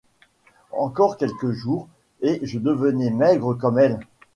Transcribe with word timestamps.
Encore 0.71 1.15
quelques 1.15 1.51
jours 1.51 1.87
et 2.23 2.39
je 2.41 2.57
devenais 2.57 3.11
maigre 3.11 3.53
comme 3.53 3.77
elle! 3.77 3.99